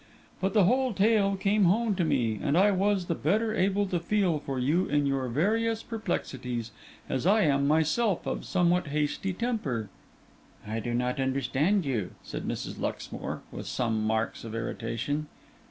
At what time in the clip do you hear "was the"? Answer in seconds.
2.71-3.13